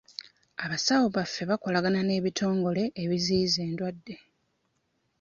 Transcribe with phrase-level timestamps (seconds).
[0.63, 4.15] Abasawo baffe bakolagana n'ebitongole ebiziyiza endwadde.